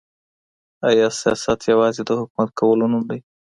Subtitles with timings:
[0.87, 3.19] آیا سیاست یوازي د حکومت کولو نوم دی؟